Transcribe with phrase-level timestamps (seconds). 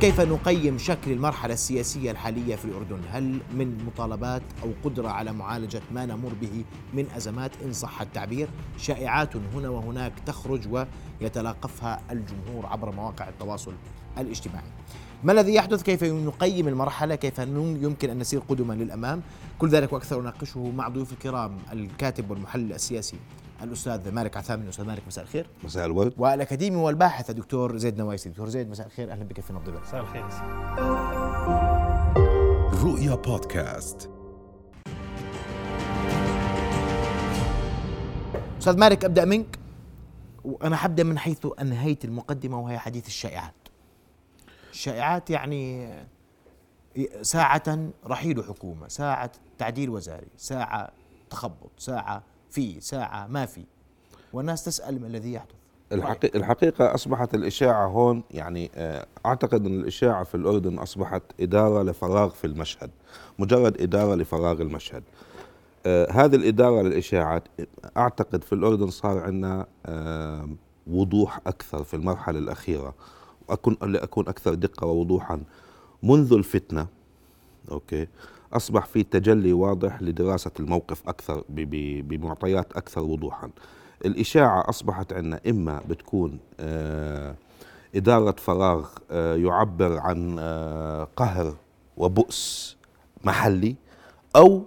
[0.00, 5.82] كيف نقيم شكل المرحلة السياسية الحالية في الأردن؟ هل من مطالبات أو قدرة على معالجة
[5.92, 10.84] ما نمر به من أزمات إن صح التعبير؟ شائعات هنا وهناك تخرج
[11.20, 13.72] ويتلاقفها الجمهور عبر مواقع التواصل
[14.18, 14.70] الاجتماعي.
[15.24, 19.22] ما الذي يحدث؟ كيف نقيم المرحلة؟ كيف يمكن أن نسير قدما للأمام؟
[19.58, 23.16] كل ذلك وأكثر أناقشه مع ضيوف الكرام الكاتب والمحلل السياسي.
[23.62, 25.46] الأستاذ مالك عثامي أستاذ مالك مساء الخير.
[25.64, 26.12] مساء الورد.
[26.18, 28.28] والاكاديمي والباحث الدكتور زيد نوايسي.
[28.28, 29.12] دكتور زيد مساء الخير.
[29.12, 30.24] أهلا بك في نبض مساء الخير.
[32.84, 34.10] رؤيا بودكاست.
[38.58, 39.58] أستاذ مالك أبدأ منك.
[40.44, 43.54] وأنا حبدأ من حيث أنهيت المقدمة وهي حديث الشائعات.
[44.70, 45.94] الشائعات يعني
[47.22, 50.90] ساعة رحيل حكومة ساعة تعديل وزاري ساعة
[51.30, 53.64] تخبط ساعة في ساعة ما في.
[54.32, 55.54] والناس تسأل ما الذي يحدث.
[55.92, 62.28] الحقيقة, الحقيقة أصبحت الإشاعة هون يعني آه، أعتقد أن الإشاعة في الأردن أصبحت إدارة لفراغ
[62.28, 62.90] في المشهد
[63.38, 65.02] مجرد إدارة لفراغ المشهد.
[65.86, 67.42] آه هذه الإدارة للإشاعات
[67.96, 70.48] أعتقد في الأردن صار عندنا آه
[70.86, 72.94] وضوح أكثر في المرحلة الأخيرة.
[73.48, 75.40] وأكون لأكون أكثر دقة ووضوحا.
[76.02, 76.86] منذ الفتنة
[77.70, 78.08] أوكي
[78.52, 83.50] أصبح في تجلي واضح لدراسة الموقف أكثر بمعطيات أكثر وضوحا.
[84.04, 87.34] الإشاعة أصبحت عندنا إما بتكون آه،
[87.94, 91.54] إدارة فراغ آه، يعبر عن آه، قهر
[91.96, 92.76] وبؤس
[93.24, 93.76] محلي
[94.36, 94.62] أو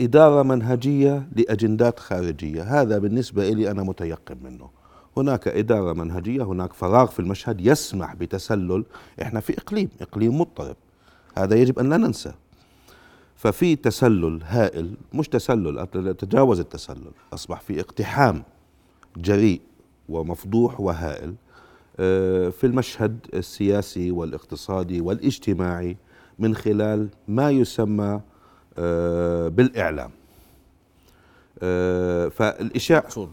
[0.00, 2.62] إدارة منهجية لأجندات خارجية.
[2.62, 4.70] هذا بالنسبة لي أنا متيقن منه.
[5.16, 8.84] هناك إدارة منهجية هناك فراغ في المشهد يسمح بتسلل.
[9.22, 10.76] إحنا في إقليم إقليم مضطرب.
[11.38, 12.32] هذا يجب أن لا ننسى.
[13.36, 18.42] ففي تسلل هائل مش تسلل تجاوز التسلل أصبح في اقتحام
[19.16, 19.60] جريء
[20.08, 21.34] ومفضوح وهائل
[22.00, 25.96] آه، في المشهد السياسي والاقتصادي والاجتماعي
[26.38, 28.20] من خلال ما يسمى
[28.78, 30.10] آه، بالإعلام
[31.62, 33.28] آه، فالإشاعة مقصود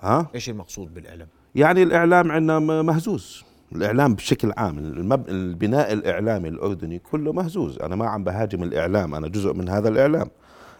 [0.00, 5.28] ها؟ إيش المقصود بالإعلام؟ يعني الإعلام عندنا مهزوز الإعلام بشكل عام المب...
[5.28, 7.78] البناء الإعلامي الأردني كله مهزوز.
[7.78, 10.30] أنا ما عم بهاجم الإعلام أنا جزء من هذا الإعلام.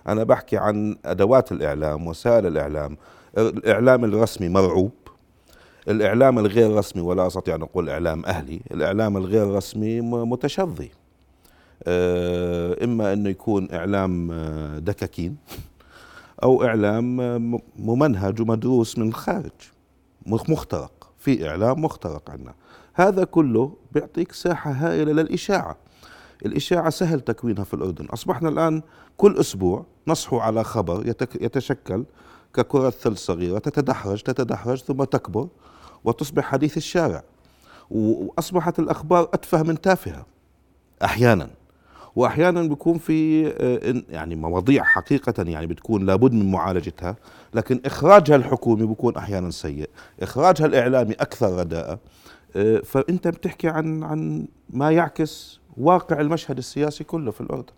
[0.08, 2.96] أنا بحكي عن أدوات الإعلام وسائل الإعلام.
[3.38, 4.92] الإعلام الرسمي مرعوب.
[5.88, 8.60] الإعلام الغير رسمي ولا أستطيع أن أقول إعلام أهلي.
[8.70, 10.90] الإعلام الغير رسمي متشظي.
[11.86, 15.36] آه، إما إنه يكون إعلام آه، دكاكين
[16.42, 19.50] أو إعلام آه، ممنهج ومدروس من الخارج.
[20.26, 21.10] مخترق.
[21.18, 22.54] في إعلام مخترق عندنا
[22.94, 25.76] هذا كله بيعطيك ساحة هائلة للإشاعة.
[26.46, 28.06] الإشاعة سهل تكوينها في الأردن.
[28.06, 28.82] أصبحنا الآن
[29.16, 31.06] كل أسبوع نصحو على خبر
[31.40, 32.04] يتشكل
[32.54, 35.48] ككرة ثلج صغيرة تتدحرج تتدحرج ثم تكبر
[36.04, 37.22] وتصبح حديث الشارع.
[37.90, 40.26] وأصبحت الأخبار أتفه من تافهة
[41.04, 41.50] أحيانا.
[42.16, 47.16] واحيانا بيكون في آه، يعني مواضيع حقيقة يعني بتكون لابد من معالجتها.
[47.54, 49.90] لكن إخراجها الحكومي بيكون أحيانا سيء.
[50.22, 51.98] إخراجها الإعلامي أكثر رداءة.
[52.84, 57.72] فأنت بتحكي عن عن ما يعكس واقع المشهد السياسي كله في الأردن.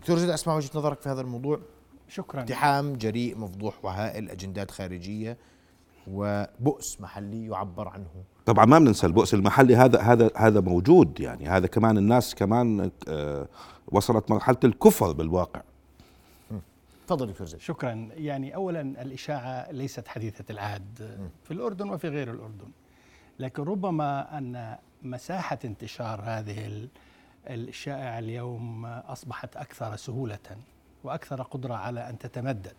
[0.00, 1.60] دكتور زيد أسمع وجهة نظرك في هذا الموضوع.
[2.08, 2.40] شكرا.
[2.40, 5.36] اقتحام جريء مفضوح وهائل أجندات خارجية
[6.06, 8.06] وبؤس محلي يعبر عنه.
[8.46, 11.48] طبعا ما بننسى البؤس المحلي هذا هذا هذا موجود يعني.
[11.48, 13.48] هذا كمان الناس كمان آه،
[13.88, 15.62] وصلت مرحلة الكفر بالواقع.
[17.06, 17.60] تفضل دكتور زيد.
[17.60, 18.08] شكرا.
[18.14, 22.68] يعني اولا الإشاعة ليست حديثة العهد في الأردن وفي غير الأردن.
[23.38, 26.88] لكن ربما أن مساحة انتشار هذه
[27.46, 30.38] الشائعه اليوم أصبحت أكثر سهولة
[31.04, 32.76] وأكثر قدرة على أن تتمدد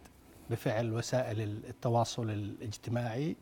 [0.50, 3.36] بفعل وسائل التواصل الاجتماعي.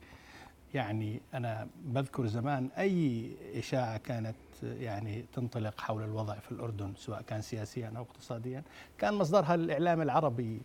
[0.74, 7.42] يعني أنا بذكر زمان أي إشاعة كانت يعني تنطلق حول الوضع في الأردن سواء كان
[7.42, 8.64] سياسيا أو اقتصاديا
[8.98, 10.62] كان مصدرها الإعلام العربي.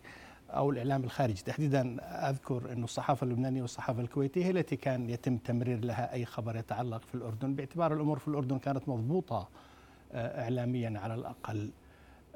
[0.57, 1.43] أو الإعلام الخارجي.
[1.43, 1.97] تحديدا
[2.29, 7.01] أذكر إنه الصحافة اللبنانية والصحافة الكويتية هي التي كان يتم تمرير لها أي خبر يتعلق
[7.05, 7.55] في الأردن.
[7.55, 9.49] باعتبار الأمور في الأردن كانت مضبوطة
[10.11, 11.71] آه، اعلاميا على الأقل.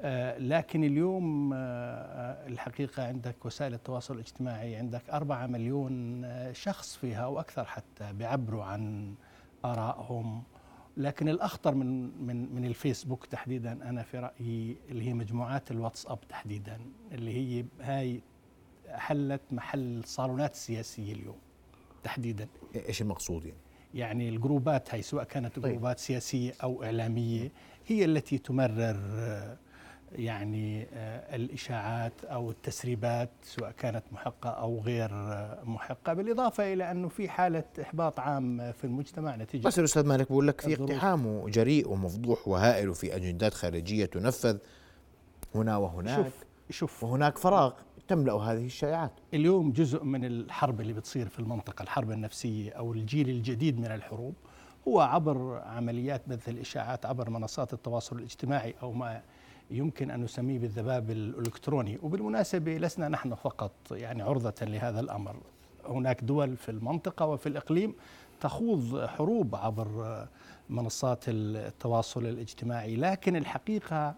[0.00, 7.40] آه، لكن اليوم آه، الحقيقة عندك وسائل التواصل الاجتماعي عندك أربعة مليون شخص فيها أو
[7.40, 9.14] أكثر حتى بيعبروا عن
[9.64, 10.42] آرائهم.
[10.98, 16.80] لكن الأخطر من من من الفيسبوك تحديدا أنا في رأيي اللي هي مجموعات الواتساب تحديدا
[17.12, 18.22] اللي هي هاي
[18.88, 21.38] حلت محل صالونات سياسية اليوم
[22.02, 23.58] تحديدا إيش المقصود يعني؟
[23.94, 25.72] يعني الجروبات هاي سواء كانت طيب.
[25.72, 27.52] جروبات سياسية أو إعلامية
[27.86, 28.96] هي التي تمرر
[30.12, 37.08] يعني آه، الإشاعات أو التسريبات سواء كانت محقة أو غير آه، محقة بالإضافة إلى أنه
[37.08, 40.74] في حالة إحباط عام في المجتمع نتيجة بس الاستاذ مالك بقول لك في.
[40.74, 44.58] اقتحام جريء ومفضوح وهائل وفي أجندات خارجية تنفذ
[45.54, 47.72] هنا وهناك شوف شوف وهناك فراغ
[48.08, 53.28] تملأ هذه الشائعات اليوم جزء من الحرب اللي بتصير في المنطقة الحرب النفسية أو الجيل
[53.28, 54.34] الجديد من الحروب
[54.88, 59.22] هو عبر عمليات بث الإشاعات عبر منصات التواصل الاجتماعي أو ما
[59.70, 65.36] يمكن أن نسميه بالذباب الإلكتروني وبالمناسبة لسنا نحن فقط يعني عرضة لهذا الأمر.
[65.88, 67.94] هناك دول في المنطقة وفي الإقليم
[68.40, 70.26] تخوض حروب عبر
[70.70, 74.14] منصات التواصل الاجتماعي لكن الحقيقة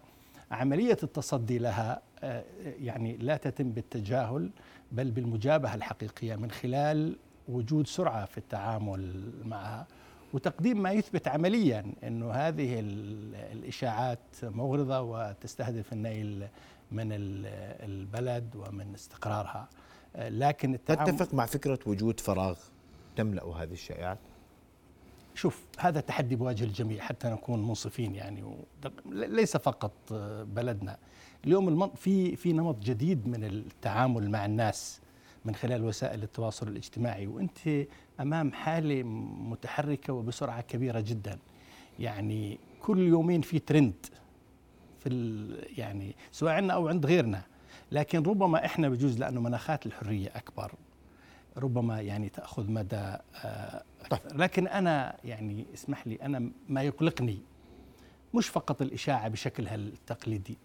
[0.51, 2.43] عملية التصدي لها آه،
[2.79, 4.49] يعني لا تتم بالتجاهل
[4.91, 9.87] بل بالمجابهة الحقيقية من خلال وجود سرعة في التعامل معها.
[10.33, 16.47] وتقديم ما يثبت عمليا إنه هذه ال- الإشاعات مغرضة وتستهدف النيل
[16.91, 17.45] من ال-
[17.91, 19.67] البلد ومن استقرارها.
[20.17, 22.57] لكن التعامل تتفق مع فكرة وجود فراغ
[23.15, 24.17] تملأ هذه الشائعات؟
[25.35, 28.55] شوف هذا تحدي بواجه الجميع حتى نكون منصفين يعني
[29.11, 29.91] ليس فقط
[30.43, 30.97] بلدنا.
[31.45, 34.99] اليوم في في نمط جديد من التعامل مع الناس.
[35.45, 37.87] من خلال وسائل التواصل الاجتماعي وأنت
[38.19, 41.39] أمام حالة متحركة وبسرعة كبيرة جدا.
[41.99, 44.05] يعني كل يومين في ترند
[44.99, 45.09] في
[45.77, 47.41] يعني سواء عندنا أو عند غيرنا.
[47.91, 50.71] لكن ربما إحنا بجوز لأنه مناخات الحرية أكبر.
[51.57, 54.37] ربما يعني تأخذ مدى آه، أكثر.
[54.37, 57.39] لكن أنا يعني اسمح لي أنا ما يقلقني.
[58.33, 60.57] مش فقط الإشاعة بشكلها التقليدي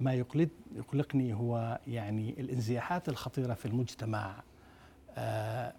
[0.00, 4.42] ما يقلد يقلقني هو يعني الانزياحات الخطيرة في المجتمع
[5.18, 5.72] آه،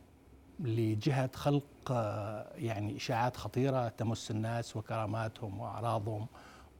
[0.60, 6.28] لجهة خلق آه، يعني إشاعات خطيرة تمس الناس وكراماتهم وأعراضهم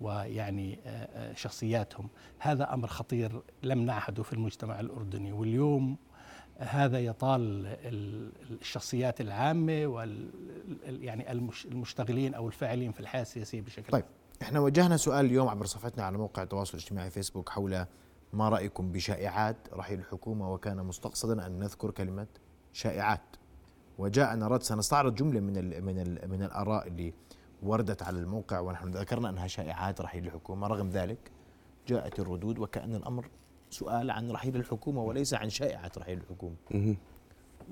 [0.02, 2.08] ويعني آه، شخصياتهم.
[2.40, 5.32] هذا أمر خطير لم نعهده في المجتمع الأردني.
[5.32, 5.98] واليوم
[6.60, 8.32] هذا يطال ال-
[8.62, 10.30] الشخصيات العامة وال
[10.88, 14.04] ال- يعني المش- المشتغلين أو الفاعلين في الحياة السياسية بشكل طيب.
[14.42, 17.86] إحنا وجهنا سؤال اليوم عبر صفحتنا على موقع التواصل الاجتماعي فيسبوك حول
[18.34, 22.28] ما رأيكم بشائعات رحيل الحكومة وكان مستقصدا أن نذكر كلمة
[22.74, 23.22] شائعات.
[23.98, 27.14] وجاءنا رد سنستعرض جملة من ال من ال من الآراء اللي
[27.64, 30.68] وردت على الموقع ونحن ذكرنا أنها شائعات رحيل الحكومة.
[30.68, 31.32] رغم ذلك
[31.88, 33.30] جاءت الردود وكأن الأمر
[33.70, 36.56] سؤال عن رحيل الحكومة وليس عن شائعة رحيل الحكومة.
[36.72, 36.98] مهم.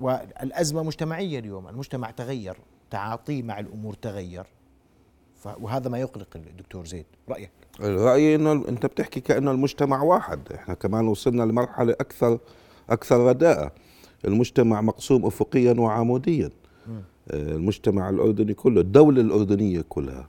[0.00, 2.56] والأزمة مجتمعية اليوم المجتمع تغير
[2.90, 4.46] تعاطيه مع الأمور تغير.
[5.60, 7.06] وهذا ما يقلق الدكتور زيد.
[7.28, 7.50] رأيك؟
[7.80, 10.52] رأيي إنه أنت بتحكي كأنه المجتمع واحد.
[10.54, 12.38] إحنا كمان وصلنا لمرحلة أكثر
[12.90, 13.72] أكثر رداءة.
[14.24, 16.50] المجتمع مقسوم افقيا وعموديا.
[17.30, 20.28] آه، المجتمع الأردني كله الدولة الأردنية كلها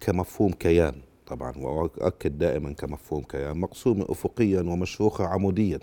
[0.00, 0.94] كمفهوم كيان
[1.26, 5.78] طبعا وأؤكد دائما كمفهوم كيان مقسومة افقيا ومشروخة عموديا.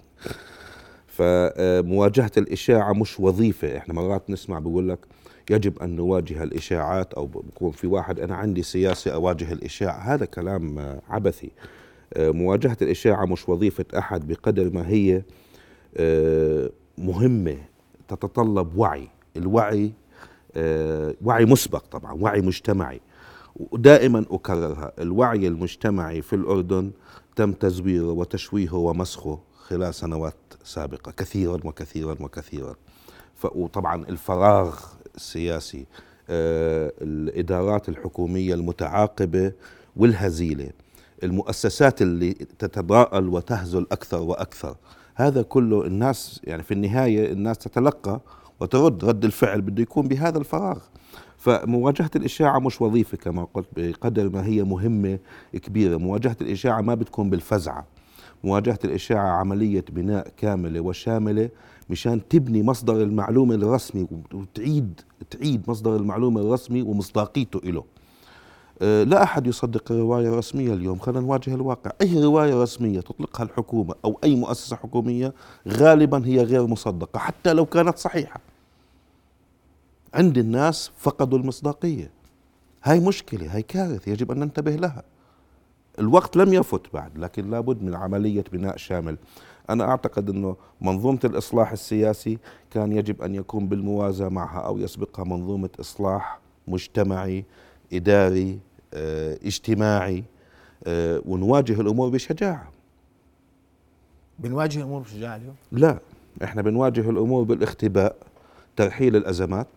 [1.07, 3.77] فمواجهه الإشاعة مش وظيفة.
[3.77, 4.99] إحنا مرات نسمع بيقول لك
[5.49, 10.13] يجب أن نواجه الإشاعات أو بكون في واحد أنا عندي سياسة أواجه الإشاعة.
[10.13, 11.51] هذا كلام آه، عبثي.
[12.13, 15.23] آه، مواجهة الإشاعة مش وظيفة أحد بقدر ما هي
[15.97, 17.57] آه، مهمة.
[18.07, 19.07] تتطلب وعي.
[19.37, 19.91] الوعي
[21.21, 23.01] وعي مسبق طبعا وعي مجتمعي.
[23.55, 24.91] ودائما أكررها.
[24.99, 26.91] الوعي المجتمعي في الأردن
[27.35, 32.75] تم تزويره وتشويهه ومسخه خلال سنوات سابقة كثيرا وكثيرا وكثيرا.
[33.43, 34.79] وطبعا الفراغ
[35.15, 35.85] السياسي
[36.29, 39.51] آه، الإدارات الحكومية المتعاقبة
[39.95, 40.69] والهزيلة
[41.23, 44.75] المؤسسات اللي تتضاءل وتهزل أكثر وأكثر.
[45.15, 48.21] هذا كله الناس يعني في النهاية الناس تتلقى
[48.59, 50.77] وترد رد الفعل بده يكون بهذا الفراغ.
[51.37, 55.19] فمواجهة الإشاعة مش وظيفة كما قلت بقدر ما هي مهمة
[55.53, 55.97] كبيرة.
[55.97, 57.87] مواجهة الإشاعة ما بتكون بالفزعة.
[58.43, 61.49] مواجهة الإشاعة عملية بناء كاملة وشاملة
[61.89, 67.83] مشان تبني مصدر المعلومة الرسمي وتعيد تعيد مصدر المعلومة الرسمي ومصداقيته له
[68.81, 70.99] آه، لا أحد يصدق الرواية الرسمية اليوم.
[70.99, 71.91] خلينا نواجه الواقع.
[72.01, 75.33] أي رواية رسمية تطلقها الحكومة أو أي مؤسسة حكومية
[75.67, 78.39] غالبا هي غير مصدقة حتى لو كانت صحيحة.
[80.13, 82.11] عند الناس فقدوا المصداقية.
[82.83, 85.03] هاي مشكلة هاي كارثة يجب أن ننتبه لها.
[85.99, 89.17] الوقت لم يفت بعد لكن لابد من عملية بناء شامل.
[89.69, 92.37] أنا أعتقد أنه منظومة الإصلاح السياسي
[92.71, 97.45] كان يجب أن يكون بالموازاة معها أو يسبقها منظومة إصلاح مجتمعي
[97.93, 98.59] إداري
[98.93, 100.23] آه اجتماعي
[100.87, 102.71] آه ونواجه الأمور بشجاعة.
[104.39, 105.99] بنواجه الأمور بشجاعة اليوم؟ لا
[106.43, 108.15] إحنا بنواجه الأمور بالاختباء
[108.75, 109.67] ترحيل الأزمات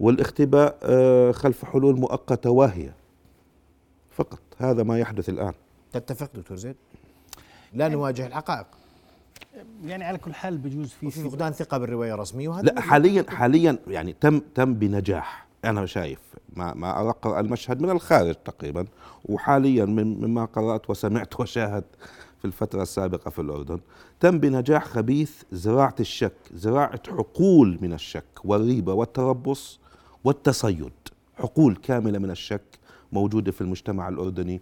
[0.00, 2.94] والاختباء آه، خلف حلول مؤقتة واهية.
[4.10, 5.52] فقط هذا ما يحدث الآن.
[5.92, 6.76] تتفق دكتور زيد؟
[7.72, 8.66] لا نواجه الحقائق.
[9.84, 14.12] يعني على كل حال بجوز في فقدان ثقة بالرواية الرسمية وهذا لا حاليا حاليا يعني
[14.20, 16.18] تم تم بنجاح أنا شايف.
[16.56, 18.84] ما ما اقرا المشهد من الخارج تقريبا
[19.24, 21.96] وحاليا من مما قرأت وسمعت وشاهدت
[22.38, 23.80] في الفترة السابقة في الأردن.
[24.20, 29.80] تم بنجاح خبيث زراعة الشك زراعة حقول من الشك والريبة والتربص
[30.24, 30.92] والتصيد.
[31.34, 32.78] حقول كاملة من الشك
[33.12, 34.60] موجودة في المجتمع الأردني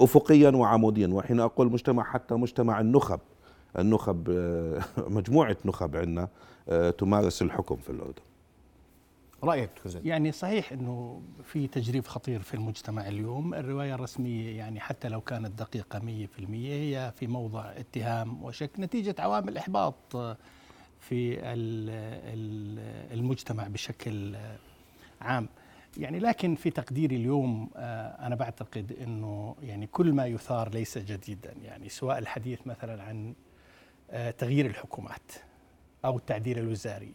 [0.00, 1.08] أفقيا وعموديا.
[1.08, 3.20] وحين أقول مجتمع حتى مجتمع النخب.
[3.78, 4.82] النخب آه،
[5.18, 6.28] مجموعة نخب عندنا
[6.68, 8.22] آه، تمارس الحكم في الأردن.
[9.44, 14.80] رأيك دكتور زيد يعني صحيح إنه في تجريف خطير في المجتمع اليوم، الرواية الرسمية يعني
[14.80, 16.02] حتى لو كانت دقيقة 100%
[16.72, 19.94] هي في موضع اتهام وشك نتيجة عوامل إحباط
[21.00, 21.90] في ال-
[22.34, 24.36] ال- المجتمع بشكل
[25.20, 25.48] عام.
[25.96, 31.54] يعني لكن في تقديري اليوم آه، أنا بعتقد إنه يعني كل ما يثار ليس جديدا،
[31.64, 33.34] يعني سواء الحديث مثلا عن آه،
[34.38, 35.32] تغيير الحكومات
[36.04, 37.14] أو التعديل الوزاري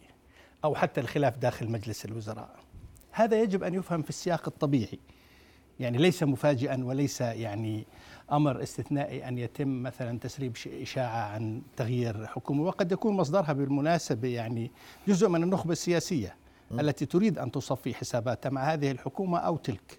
[0.64, 2.56] أو حتى الخلاف داخل مجلس الوزراء.
[3.12, 4.98] هذا يجب أن يفهم في السياق الطبيعي.
[5.80, 7.86] يعني ليس مفاجئا وليس يعني
[8.32, 14.70] أمر استثنائي أن يتم مثلا تسريب إشاعة عن تغيير حكومة وقد يكون مصدرها بالمناسبة يعني
[15.08, 16.36] جزء من النخبة السياسية
[16.72, 19.98] التي تريد أن تصفي حساباتها مع هذه الحكومة أو تلك.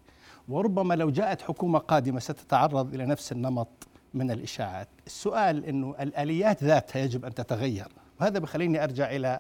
[0.49, 6.99] وربما لو جاءت حكومة قادمة ستتعرض إلى نفس النمط من الإشاعات السؤال إنه الآليات ذاتها
[6.99, 7.87] يجب أن تتغير
[8.21, 9.39] وهذا بخليني أرجع إلى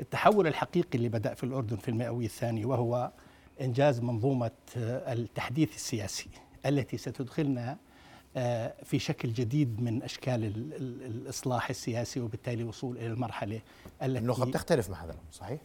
[0.00, 3.10] التحول الحقيقي اللي بدأ في الأردن في المئوية الثانية وهو
[3.60, 6.28] إنجاز منظومة آه، التحديث السياسي
[6.66, 7.76] التي ستدخلنا
[8.36, 13.60] آه، في شكل جديد من أشكال ال- ال- الإصلاح السياسي وبالتالي وصول إلى المرحلة
[14.02, 15.60] التي النخب تختلف مع هذا صحيح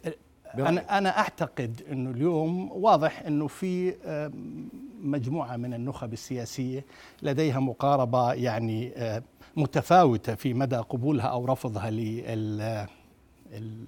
[0.54, 3.94] برأيك؟ أنا أنا أعتقد أنه اليوم واضح أنه في
[5.06, 6.84] مجموعة من النخب السياسية
[7.22, 9.22] لديها مقاربة يعني آه،
[9.56, 12.86] متفاوتة في مدى قبولها أو رفضها لل
[13.52, 13.86] ال-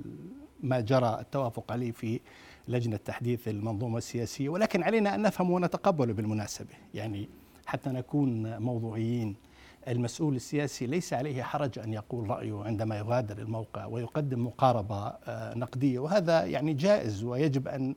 [0.62, 2.20] ما جرى التوافق عليه في
[2.68, 4.48] لجنة تحديث المنظومة السياسية.
[4.48, 6.75] ولكن علينا أن نفهم ونتقبله بالمناسبة.
[6.94, 7.28] يعني
[7.66, 9.37] حتى نكون موضوعيين
[9.88, 15.98] المسؤول السياسي ليس عليه حرج أن يقول رأيه عندما يغادر الموقع ويقدم مقاربة آه، نقدية.
[15.98, 17.94] وهذا يعني جائز ويجب أن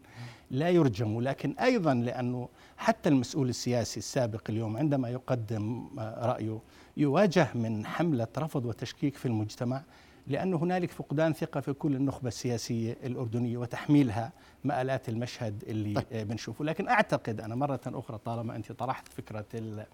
[0.51, 6.59] لا يرجم لكن أيضا لأنه حتى المسؤول السياسي السابق اليوم عندما يقدم آه، رأيه
[6.97, 9.83] يواجه من حملة رفض وتشكيك في المجتمع
[10.27, 14.31] لأن هنالك فقدان ثقة في كل النخبة السياسية الأردنية وتحميلها
[14.63, 16.05] مآلات المشهد اللي طيب.
[16.11, 16.27] طيب.
[16.27, 19.85] بنشوفه لكن أعتقد أنا مرة أخرى طالما أنت طرحت فكرة ال-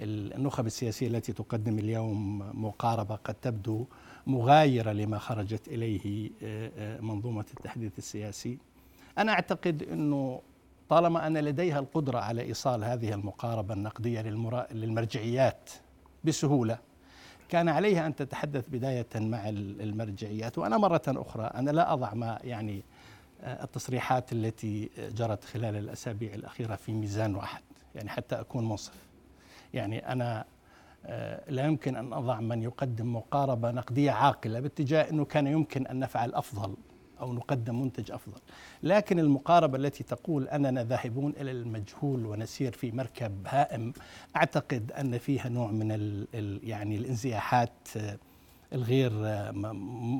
[0.00, 3.84] ال- النخب السياسية التي تقدم اليوم مقاربة قد تبدو
[4.26, 8.58] مغايرة لما خرجت إليه آه، آه، منظومة التحديث السياسي
[9.18, 10.40] أنا أعتقد أنه
[10.88, 15.70] طالما أن لديها القدرة على إيصال هذه المقاربة النقدية للمرا- للمرجعيات
[16.24, 16.78] بسهولة
[17.48, 20.58] كان عليها أن تتحدث بداية مع ال- المرجعيات.
[20.58, 22.82] وأنا مرة أخرى أنا لا أضع ما يعني
[23.42, 27.62] آه، التصريحات التي جرت خلال الأسابيع الأخيرة في ميزان واحد
[27.94, 28.94] يعني حتى أكون منصف.
[29.74, 30.44] يعني أنا
[31.06, 35.98] آه، لا يمكن أن أضع من يقدم مقاربة نقدية عاقلة باتجاه أنه كان يمكن أن
[35.98, 36.74] نفعل أفضل
[37.20, 38.40] أو نقدم منتج أفضل.
[38.82, 43.92] لكن المقاربة التي تقول أننا ذاهبون إلى المجهول ونسير في مركب هائم
[44.36, 48.18] أعتقد أن فيها نوع من ال يعني الانزياحات آه،
[48.72, 49.50] الغير آه،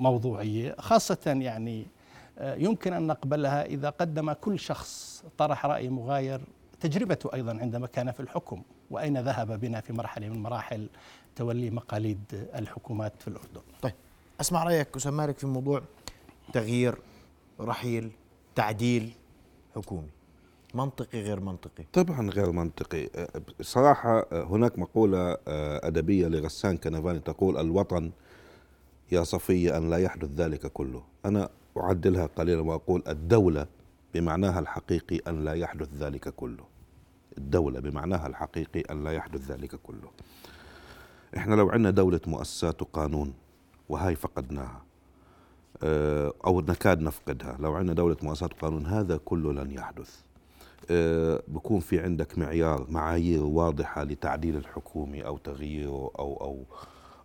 [0.02, 0.74] موضوعية.
[0.78, 1.86] خاصة يعني
[2.38, 6.40] آه، يمكن أن نقبلها إذا قدم كل شخص طرح رأي مغاير
[6.80, 10.88] تجربته أيضا عندما كان في الحكم وأين ذهب بنا في مرحلة من مراحل
[11.36, 13.60] تولي مقاليد الحكومات في الأردن.
[13.82, 13.94] طيب
[14.40, 15.82] أسمع رأيك اسامه مالك في موضوع
[16.52, 16.98] تغيير
[17.60, 18.10] رحيل
[18.54, 19.12] تعديل
[19.74, 20.08] حكومي.
[20.74, 21.84] منطقي غير منطقي.
[21.92, 23.08] طبعا غير منطقي.
[23.14, 23.28] أه،
[23.60, 28.10] صراحة أه، هناك مقولة أه، أدبية لغسان كنفاني تقول الوطن
[29.12, 31.02] يا صفية أن لا يحدث ذلك كله.
[31.24, 31.48] أنا
[31.78, 33.66] أعدلها قليلا وأقول الدولة
[34.14, 36.64] بمعناها الحقيقي أن لا يحدث ذلك كله.
[37.38, 40.10] الدولة بمعناها الحقيقي أن لا يحدث ذلك كله.
[41.36, 43.34] إحنا لو عندنا دولة مؤسسات وقانون
[43.88, 44.82] وهاي فقدناها.
[46.46, 47.56] أو نكاد نفقدها.
[47.60, 50.20] لو عندنا دولة مؤسسات وقانون هذا كله لن يحدث.
[50.90, 56.64] آه، بكون في عندك معيار معايير واضحة لتعديل الحكومة أو تغييره أو أو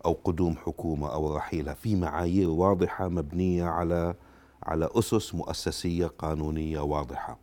[0.06, 1.74] أو قدوم حكومة أو رحيلها.
[1.74, 4.16] في معايير واضحة مبنية على
[4.64, 7.38] على أسس مؤسسية قانونية واضحة.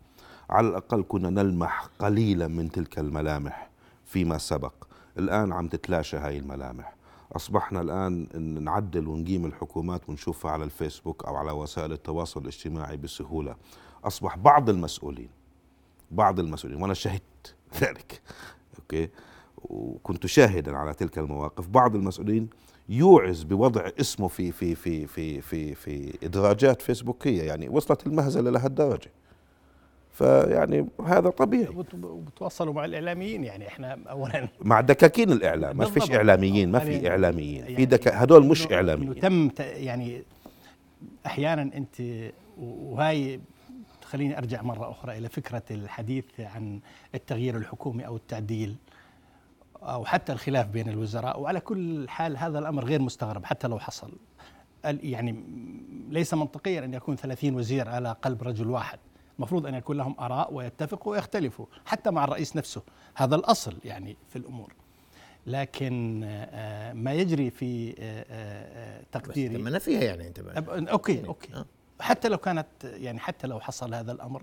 [0.50, 3.71] على الأقل كنا نلمح قليلا من تلك الملامح
[4.07, 4.73] فيما سبق.
[5.19, 6.98] الآن عم تتلاشى هاي الملامح.
[7.37, 8.28] أصبحنا الآن
[8.64, 13.56] نعدل ونقيم الحكومات ونشوفها على الفيسبوك أو على وسائل التواصل الاجتماعي بسهولة.
[14.04, 15.28] أصبح بعض المسؤولين
[16.11, 18.23] بعض المسؤولين وأنا شهدت ذلك
[18.78, 19.08] أوكي؟
[19.58, 21.66] وكنت شاهدا على تلك المواقف.
[21.68, 22.49] بعض المسؤولين
[22.88, 29.11] يوعز بوضع اسمه في في في في في في إدراجات فيسبوكية يعني وصلت المهزلة لهالدرجه
[30.18, 31.68] فيعني هذا طبيعي.
[31.68, 34.48] وبت- وبتواصلوا مع الإعلاميين يعني إحنا اولا.
[34.60, 36.10] مع دكاكين الإعلام ما فيش.
[36.10, 37.64] إعلاميين ما يعني- في إعلاميين.
[37.64, 39.20] في يعني دك هدول مش إعلاميين.
[39.20, 40.22] تم ت- يعني
[41.26, 42.02] أحيانا أنت
[42.60, 43.40] وهاي
[44.04, 46.80] خليني أرجع مرة أخرى إلى فكرة الحديث عن
[47.14, 48.76] التغيير الحكومي أو التعديل
[49.82, 51.40] أو حتى الخلاف بين الوزراء.
[51.40, 54.12] وعلى كل حال هذا الأمر غير مستغرب حتى لو حصل.
[54.84, 55.44] يعني
[56.10, 58.98] ليس منطقيا أن يكون 30 وزير على قلب رجل واحد.
[59.38, 62.83] المفروض أن يكون لهم آراء ويتفقوا ويختلفوا حتى مع الرئيس نفسه
[63.14, 64.73] هذا الأصل يعني في الأمور
[65.47, 70.92] لكن آه، ما يجري في آه، آه، تقديري تمنى فيها يعني أنت بقى.
[70.92, 71.66] okay okay آه.
[72.00, 74.43] حتى لو كانت يعني حتى لو حصل هذا الأمر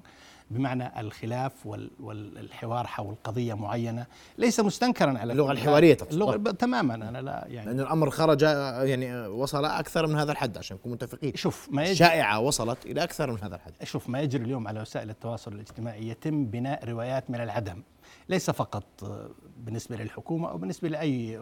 [0.52, 4.06] بمعنى الخلاف وال- والحوار حول قضية معينة
[4.38, 5.52] ليس مستنكرا على حال.
[5.52, 6.14] الحوارية تقصد.
[6.14, 10.78] اللغة تماما أنا لا يعني لأن الأمر خرج يعني وصل أكثر من هذا الحد عشان
[10.78, 14.44] نكون متفقين شوف ما يجري شائعة وصلت إلى أكثر من هذا الحد شوف ما يجري
[14.44, 17.82] اليوم على وسائل التواصل الاجتماعي يتم بناء روايات من العدم
[18.30, 21.38] ليس فقط آه، بالنسبة للحكومة أو بالنسبة لأي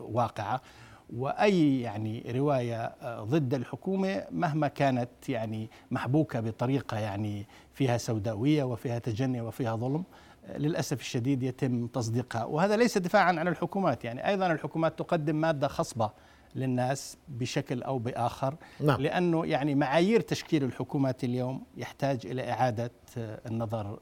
[1.18, 9.00] وأي يعني رواية آه، ضد الحكومة مهما كانت يعني محبوكة بطريقة يعني فيها سوداوية وفيها
[9.00, 10.04] تجني وفيها ظلم
[10.46, 15.68] آه، للأسف الشديد يتم تصديقها وهذا ليس دفاعا عن الحكومات يعني أيضا الحكومات تقدم مادة
[15.68, 16.12] خصبة
[16.56, 19.02] للناس بشكل أو بآخر نعم.
[19.02, 23.98] لأنه يعني معايير تشكيل الحكومات اليوم يحتاج إلى إعادة آه، النظر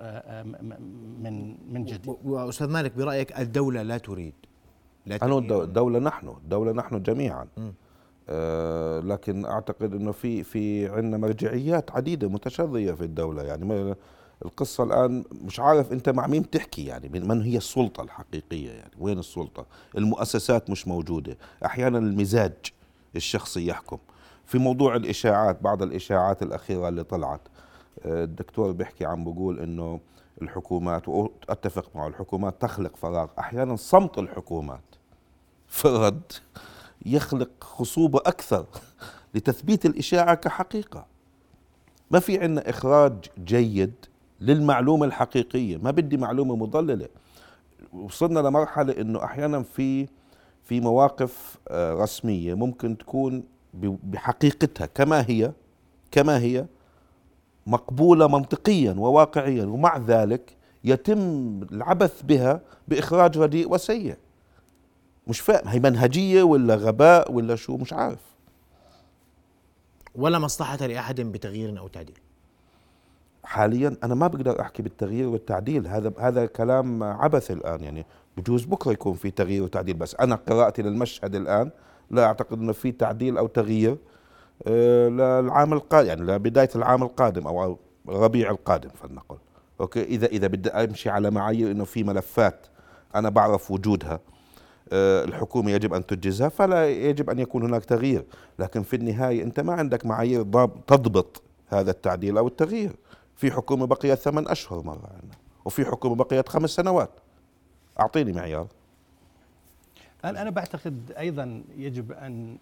[1.24, 4.34] من من جديد و- وأستاذ مالك برأيك الدولة لا تريد
[5.08, 7.48] أنا الدولة نحن الدولة نحن جميعا.
[7.58, 7.74] مم.
[8.30, 13.44] آه لكن أعتقد أنه في في عندنا مرجعيات عديدة متشظية في الدولة.
[13.44, 13.96] يعني
[14.46, 18.92] القصة الآن مش عارف أنت مع مين بتحكي يعني من من هي السلطة الحقيقية؟ يعني
[19.00, 19.66] وين السلطة؟
[19.98, 21.38] المؤسسات مش موجودة.
[21.66, 22.54] أحيانا المزاج
[23.16, 23.98] الشخصي يحكم.
[24.46, 27.42] في موضوع الإشاعات بعض الإشاعات الأخيرة اللي طلعت.
[28.06, 30.00] آه، الدكتور بيحكي عم بقول أنه
[30.42, 33.28] الحكومات وأتفق معه الحكومات تخلق فراغ.
[33.40, 34.82] أحيانا صمت الحكومات.
[35.72, 36.22] فرد
[37.06, 38.66] يخلق خصوبة أكثر
[39.36, 41.06] لتثبيت الإشاعة كحقيقة.
[42.12, 43.94] ما في عندنا إخراج جيد
[44.42, 45.78] للمعلومة الحقيقية.
[45.78, 47.08] ما بدي معلومة مضللة.
[47.94, 50.08] وصلنا لمرحلة أنه أحيانا في
[50.64, 53.44] في مواقف آه، رسمية ممكن تكون
[54.04, 55.52] بحقيقتها كما هي
[56.12, 56.66] كما هي
[57.68, 64.16] مقبولة منطقيا وواقعيا ومع ذلك يتم العبث بها بإخراج رديء وسيء.
[65.28, 68.20] مش فاهم هي منهجية ولا غباء ولا شو مش عارف.
[70.16, 72.18] ولا مصلحة لأحد بتغيير أو تعديل.
[73.44, 78.06] حاليا أنا ما بقدر أحكي بالتغيير والتعديل هذا هذا كلام عبث الآن يعني.
[78.38, 81.72] بجوز بكرة يكون في تغيير وتعديل بس أنا قراءتي للمشهد الآن
[82.12, 83.98] لا أعتقد إنه في تعديل أو تغيير
[84.68, 87.78] آه، للعام القادم يعني لبداية العام القادم أو
[88.10, 89.38] الربيع القادم فلنقل
[89.82, 92.68] أوكي؟ إذا إذا بدي أمشي على معايير إنه في ملفات
[93.16, 94.20] أنا بعرف وجودها.
[94.94, 98.26] الحكومة يجب أن تنجزها فلا يجب أن يكون هناك تغيير.
[98.60, 100.42] لكن في النهاية أنت ما عندك معايير
[100.88, 102.96] تضبط هذا التعديل أو التغيير.
[103.36, 107.10] في حكومة بقيت ثمان أشهر مرة عندنا وفي حكومة بقيت خمس سنوات.
[108.00, 108.68] أعطيني معيار.
[110.26, 112.58] أنا أنا بعتقد أيضا يجب أن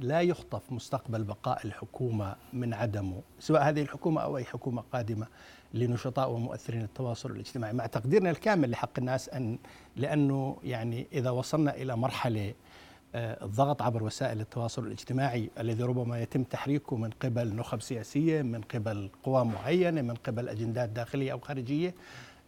[0.00, 5.26] لا يخطف مستقبل بقاء الحكومة من عدمه سواء هذه الحكومة أو أي حكومة قادمة
[5.74, 9.58] لنشطاء ومؤثرين التواصل الاجتماعي مع تقديرنا الكامل لحق الناس أن
[9.96, 12.54] لأنه يعني إذا وصلنا إلى مرحلة
[13.14, 18.60] آه، الضغط عبر وسائل التواصل الاجتماعي الذي ربما يتم تحريكه من قبل نخب سياسية من
[18.60, 21.94] قبل قوى معينة من قبل أجندات داخلية أو خارجية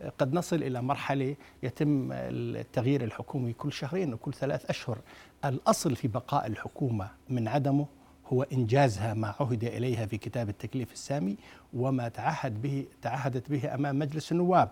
[0.01, 4.99] آه، قد نصل إلى مرحلة يتم التغيير الحكومي كل شهرين وكل ثلاث أشهر.
[5.45, 7.87] الأصل في بقاء الحكومة من عدمه
[8.27, 11.37] هو إنجازها ما عهد إليها في كتاب التكليف السامي
[11.75, 14.69] وما تعهد به تعهدت به أمام مجلس النواب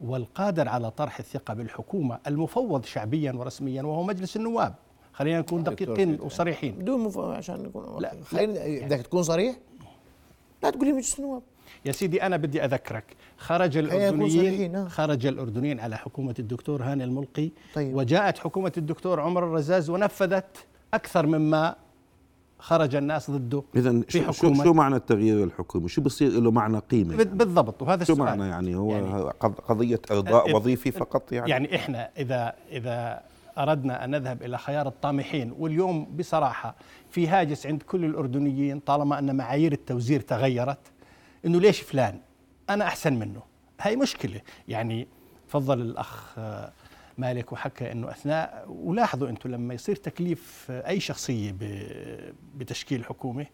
[0.00, 4.74] والقادر على طرح الثقة بالحكومة المفوض شعبيا ورسميا وهو مجلس النواب.
[5.12, 6.74] خلينا نكون دقيقين وصريحين.
[6.74, 7.18] بدون مف...
[7.18, 9.56] عشان نكون لا، خلينا بدك تكون صريح
[10.62, 11.42] لا تقول لي مجلس النواب.
[11.84, 13.04] يا سيدي أنا بدي أذكرك.
[13.38, 14.88] خرج خلينا نكون صريحين، الأردنيين آه.
[14.88, 17.50] خرج الأردنيين على حكومة الدكتور هاني الملقي.
[17.74, 17.94] طيب.
[17.96, 21.74] وجاءت حكومة الدكتور عمر الرزاز ونفذت أكثر مما
[22.58, 27.28] خرج الناس ضده في شو, شو, معنى التغيير الحكومي؟ شو بصير له معنى قيمة بال-
[27.28, 28.28] بالضبط وهذا شو السؤال.
[28.28, 32.54] معنى يعني؟ هو يعني- يعني قض- قضية إرضاء ال- وظيفي فقط يعني, يعني إحنا اذا
[32.72, 33.20] إذا
[33.58, 36.74] أردنا أن نذهب إلى خيار الطامحين واليوم بصراحة
[37.10, 40.78] في هاجس عند كل الأردنيين طالما أن معايير التوزير تغيرت.
[41.46, 42.20] إنه ليش فلان؟
[42.70, 43.42] أنا أحسن منه.
[43.80, 44.40] هاي مشكلة.
[44.68, 45.08] يعني
[45.48, 46.72] تفضل الأخ آه،
[47.18, 51.54] مالك وحكى إنه أثناء ولاحظوا أنتم لما يصير تكليف أي شخصية
[52.56, 53.46] بتشكيل حكومة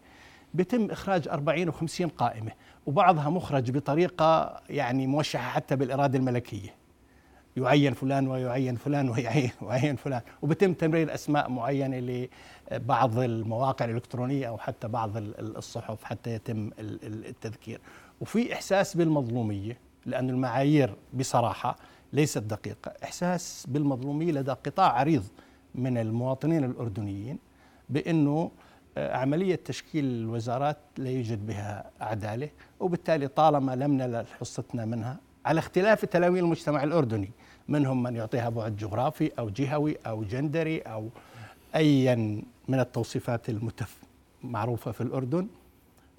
[0.53, 2.51] بيتم إخراج 40 و50 قائمة
[2.85, 6.75] وبعضها مخرج بطريقة يعني موشحة حتى بالإرادة الملكية.
[7.57, 10.21] يعين فلان ويعين فلان ويعين ويعين فلان.
[10.41, 12.27] وبتم تمرير أسماء معينة
[12.71, 17.81] لبعض المواقع الإلكترونية أو حتى بعض ال- ال- الصحف حتى يتم ال- ال- التذكير.
[18.21, 21.75] وفي إحساس بالمظلومية لأن المعايير بصراحة
[22.13, 22.93] ليست دقيقة.
[23.03, 25.23] إحساس بالمظلومية لدى قطاع عريض
[25.75, 27.37] من المواطنين الأردنيين
[27.89, 28.51] بأنه
[28.97, 32.49] آه، عملية تشكيل الوزارات لا يوجد بها عدالة.
[32.79, 37.31] وبالتالي طالما لم ننال حصتنا منها على اختلاف تلاوين المجتمع الأردني
[37.71, 41.09] منهم من يعطيها بعد جغرافي أو جهوي أو جندري أو
[41.75, 42.15] ايا
[42.67, 43.97] من التوصيفات المتف
[44.43, 45.47] معروفة في الأردن.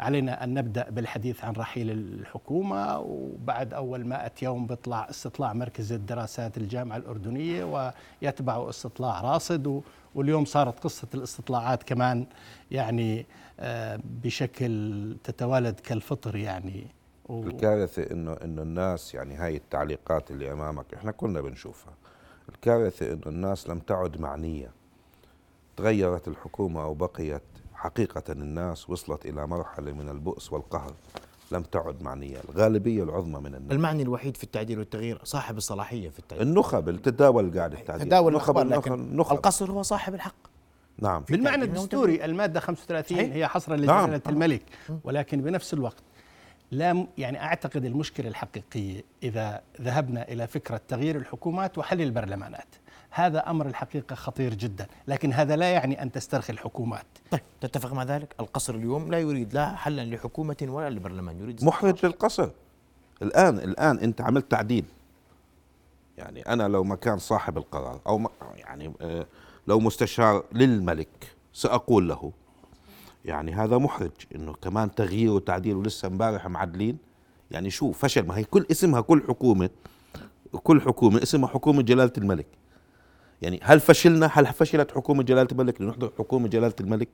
[0.01, 6.57] علينا أن نبدأ بالحديث عن رحيل الحكومة وبعد أول 100 يوم بيطلع استطلاع مركز الدراسات
[6.57, 9.83] الجامعة الأردنية ويتبع استطلاع راصد
[10.15, 12.27] واليوم صارت قصة الاستطلاعات كمان
[12.71, 13.27] يعني
[13.61, 16.87] آه، بشكل تتوالد كالفطر يعني.
[17.29, 21.95] و- الكارثة انه إنه الناس يعني هاي التعليقات اللي أمامك إحنا كنا بنشوفها.
[22.49, 24.71] الكارثة إنه الناس لم تعد معنية.
[25.77, 27.43] تغيرت الحكومة أو بقيت
[27.75, 30.93] حقيقة الناس وصلت إلى مرحلة من البؤس والقهر
[31.53, 32.37] لم تعد معنية.
[32.49, 33.73] الغالبية العظمى من الناس.
[33.73, 36.49] المعني الوحيد في التعديل والتغيير صاحب الصلاحية في التعديل.
[36.49, 38.07] النخب اللي تتداول قاعد التعديل.
[38.07, 40.35] تداول نخب الأخبار لكن النخب القصر هو صاحب الحق.
[40.99, 41.23] نعم.
[41.29, 43.35] بالمعنى الدستوري المادة 35 صحيح.
[43.35, 44.05] هي حصرا نعم.
[44.07, 44.63] لجلاله الملك
[45.05, 46.03] ولكن بنفس الوقت
[46.73, 52.67] لا يعني أعتقد المشكلة الحقيقية إذا ذهبنا إلى فكرة تغيير الحكومات وحل البرلمانات.
[53.11, 57.07] هذا أمر الحقيقة خطير جدا لكن هذا لا يعني أن تسترخي الحكومات.
[57.31, 62.07] طيب تتفق مع ذلك؟ القصر اليوم لا يريد لا حلا لحكومة ولا لبرلمان يريد محرج
[62.07, 62.51] للقصر
[63.23, 64.85] الآن الآن أنت عملت تعديل.
[66.19, 69.27] يعني أنا لو مكان صاحب القرار أو يعني آه،
[69.67, 72.33] لو مستشار للملك سأقول له
[73.25, 76.99] يعني هذا محرج إنه كمان تغيير وتعديل ولسه امبارح معدلين.
[77.51, 79.71] يعني شو فشل ما هي كل اسمها كل حكومة
[80.53, 82.47] كل حكومة اسمها حكومة جلالة الملك.
[83.43, 87.09] يعني هل فشلنا؟ هل فشلت حكومة جلالة الملك لنحضر حكومة جلالة الملك؟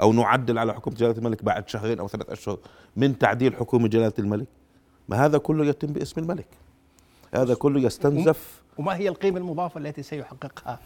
[0.00, 2.58] أو نعدل على حكومة جلالة الملك بعد شهرين أو ثلاث أشهر
[2.96, 4.48] من تعديل حكومة جلالة الملك؟
[5.08, 6.48] ما هذا كله يتم باسم الملك.
[7.34, 8.62] هذا كله يستنزف.
[8.78, 10.78] وما هي القيمة المضافة التي سيحققها؟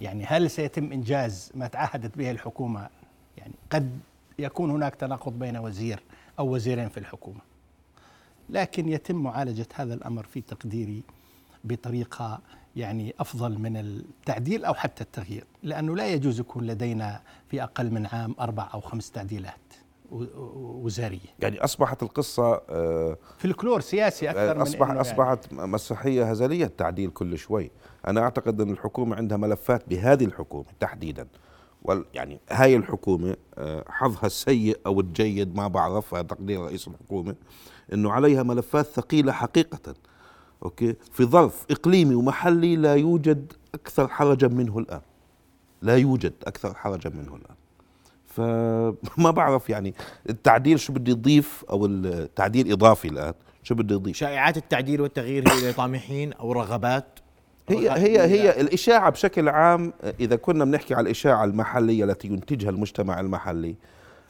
[0.00, 2.88] يعني هل سيتم إنجاز ما تعهدت به الحكومة
[3.38, 3.98] يعني قد
[4.38, 6.02] يكون هناك تناقض بين وزير
[6.38, 7.40] أو وزيرين في الحكومة.
[8.50, 11.02] لكن يتم معالجة هذا الأمر في تقديري
[11.64, 12.40] بطريقة
[12.76, 18.06] يعني أفضل من التعديل أو حتى التغيير لأنه لا يجوز يكون لدينا في أقل من
[18.06, 19.52] عام أربع أو خمس تعديلات
[20.10, 21.28] وزارية.
[21.38, 27.10] يعني أصبحت القصة آه، فلكلور سياسي أكثر من اصبح إنه يعني أصبحت مسرحيه هزلية تعديل
[27.10, 27.70] كل شوي.
[28.06, 31.26] أنا أعتقد أن الحكومة عندها ملفات بهذه الحكومة تحديدا.
[32.14, 37.34] يعني هاي الحكومة آه، حظها السيء أو الجيد ما بعرف هذا تقدير رئيس الحكومة
[37.92, 39.94] إنه عليها ملفات ثقيلة حقيقة.
[40.62, 45.00] أوكي؟ في ظرف إقليمي ومحلي لا يوجد أكثر حرجا منه الآن.
[45.82, 47.56] لا يوجد أكثر حرجا منه الآن.
[48.26, 49.94] فما بعرف يعني
[50.30, 55.70] التعديل شو بده يضيف أو التعديل إضافي الآن شو بده يضيف؟ شائعات التعديل والتغيير هي
[55.70, 57.18] لطامحين أو رغبات
[57.68, 63.20] هي هي هي الإشاعة بشكل عام إذا كنا بنحكي على الإشاعة المحلية التي ينتجها المجتمع
[63.20, 63.76] المحلي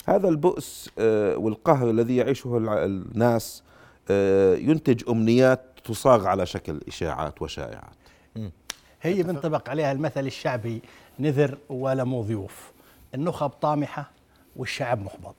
[0.07, 3.63] هذا البؤس آه، والقهر الذي يعيشه الناس
[4.11, 7.97] آه، ينتج أمنيات تصاغ على شكل إشاعات وشائعات.
[9.03, 10.83] هي بينطبق عليها المثل الشعبي
[11.19, 12.73] نذر ولا مو ضيوف
[13.15, 14.11] النخب طامحة
[14.57, 15.37] والشعب محبط.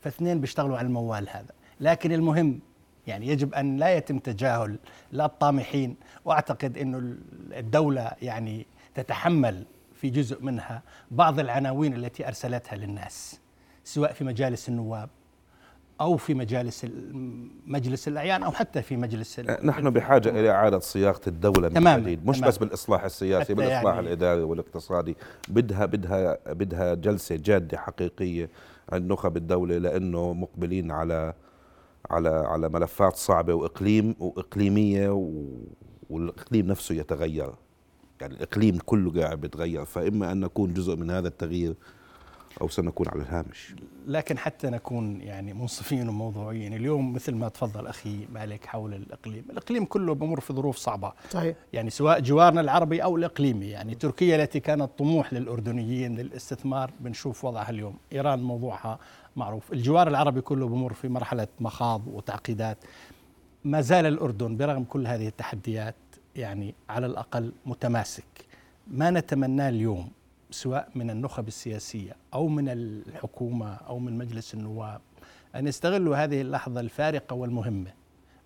[0.00, 1.54] فاثنين بيشتغلوا على الموال هذا.
[1.80, 2.60] لكن المهم
[3.06, 4.78] يعني يجب أن لا يتم تجاهل
[5.12, 7.14] لا الطامحين وأعتقد أنه
[7.56, 13.40] الدولة يعني تتحمل في جزء منها بعض العناوين التي أرسلتها للناس
[13.84, 15.08] سواء في مجالس النواب
[16.00, 20.78] أو في مجالس ال- مجلس الأعيان أو حتى في مجلس ال- نحن بحاجة إلى إعادة
[20.78, 22.48] صياغة الدولة من تماماً، جديد مش تماماً.
[22.50, 25.16] بس بالإصلاح السياسي حتى بالإصلاح يعني- الإداري والاقتصادي
[25.48, 28.50] بدها بدها بدها جلسة جادة حقيقية
[28.92, 31.34] عند نخب الدولة لأنه مقبلين على
[32.12, 35.60] على على ملفات صعبة وإقليم وإقليمية و-
[36.10, 37.50] والإقليم نفسه يتغير.
[38.20, 39.84] يعني الإقليم كله قاعد بيتغير.
[39.84, 41.74] فإما أن نكون جزء من هذا التغيير
[42.60, 43.74] أو سنكون على الهامش.
[44.06, 46.74] لكن حتى نكون يعني منصفين وموضوعيين.
[46.74, 51.12] اليوم مثل ما تفضل أخي مالك حول الإقليم، الإقليم كله بمر في ظروف صعبة.
[51.30, 51.56] صحيح.
[51.72, 56.90] يعني سواء جوارنا العربي أو الإقليمي، يعني تركيا التي كانت طموح للأردنيين للاستثمار.
[57.00, 58.98] بنشوف وضعها اليوم، إيران موضوعها
[59.36, 62.78] معروف، الجوار العربي كله بمر في مرحلة مخاض وتعقيدات.
[63.64, 65.94] ما زال الأردن برغم كل هذه التحديات
[66.36, 68.24] يعني على الأقل متماسك.
[68.86, 70.10] ما نتمناه اليوم
[70.50, 75.00] سواء من النخب السياسية أو من الحكومة أو من مجلس النواب
[75.54, 77.90] أن يستغلوا هذه اللحظة الفارقة والمهمة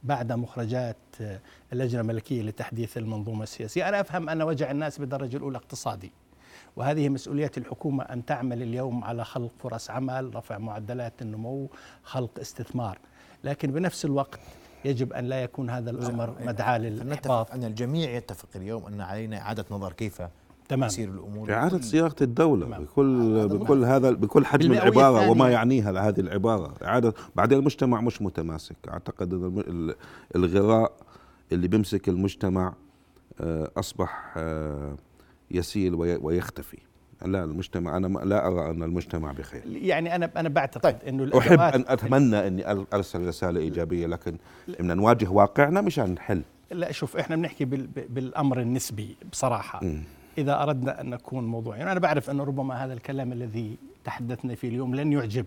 [0.02, 0.96] بعد مخرجات
[1.72, 6.12] اللجنة الملكية لتحديث المنظومة السياسية، أنا أفهم أن وجع الناس بالدرجة الأولى اقتصادي.
[6.76, 11.68] وهذه مسؤولية الحكومة أن تعمل اليوم على خلق فرص عمل، رفع معدلات النمو،
[12.04, 12.98] خلق استثمار،
[13.44, 14.40] لكن بنفس الوقت
[14.84, 17.50] يجب أن لا يكون هذا الأمر مدعاة للإحباط.
[17.52, 20.22] أن الجميع يتفق اليوم أن علينا إعادة نظر كيف
[20.68, 20.88] تمام.
[20.88, 21.52] تسير الأمور.
[21.52, 22.82] إعادة صياغة الدولة تمام.
[22.82, 25.30] بكل بكل هذا بكل حجم الثانية.
[25.30, 26.74] وما يعنيها هذه العبارة.
[26.84, 28.76] إعادة بعدين المجتمع مش متماسك.
[28.88, 29.94] أعتقد أن الم- ال-
[30.36, 30.92] الغراء
[31.52, 32.74] اللي بيمسك المجتمع
[33.40, 34.96] آه، أصبح آه،
[35.50, 36.78] يسيل وي- ويختفي
[37.26, 40.96] لا المجتمع ما- لا أرى أن المجتمع بخير يعني أنا أنا بعتقد طيب.
[41.08, 41.24] إنه
[41.74, 44.36] أن أتمنى أني أر- أرسل رسالة إيجابية لكن
[44.68, 50.02] بدنا نواجه واقعنا مشان نحل لا شوف إحنا بنحكي بال- بالأمر النسبي بصراحة مم.
[50.38, 54.94] إذا أردنا أن نكون موضوعيين أنا بعرف انه ربما هذا الكلام الذي تحدثنا فيه اليوم
[54.94, 55.46] لن يعجب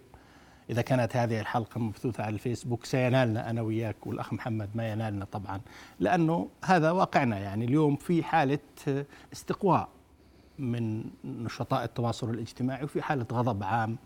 [0.70, 5.62] إذا كانت هذه الحلقة مبثوثة على الفيسبوك سينالنا أنا وياك والأخ محمد ما ينالنا طبعا
[6.00, 8.60] لأنه هذا واقعنا يعني اليوم في حالة
[9.34, 9.90] استقواء
[10.60, 13.98] من نشطاء التواصل الاجتماعي وفي حالة غضب عام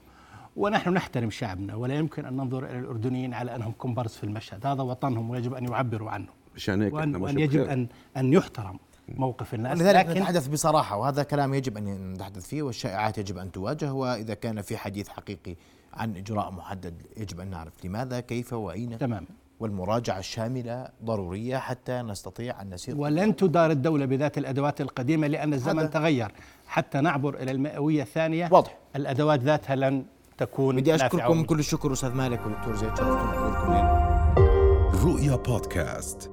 [0.56, 4.82] ونحن نحترم شعبنا ولا يمكن أن ننظر إلى الأردنيين على أنهم كومبارس في المشهد هذا
[4.82, 7.62] وطنهم ويجب أن يعبروا عنه مشان هيك وأن, وأن يجب.
[7.62, 12.62] أن أن يحترم موقف الناس ولذلك لكن نتحدث بصراحة وهذا كلام يجب أن نتحدث فيه
[12.62, 15.56] والشائعات يجب أن تواجه وإذا كان في حديث حقيقي
[15.94, 19.26] عن إجراء محدد يجب أن نعرف لماذا كيف وأين تمام.
[19.60, 25.90] والمراجعة الشاملة ضرورية حتى نستطيع أن نسير ولن تدار الدولة بذات الأدوات القديمة لأن الزمن
[25.90, 26.32] تغير.
[26.68, 28.78] حتى نعبر إلى المئوية الثانية واضح.
[28.96, 30.06] الأدوات ذاتها لن
[30.38, 36.33] تكون بدي أشكركم كل الشكر أستاذ مالك ودكتور زيد شرفتونا لكم رؤيا بودكاست.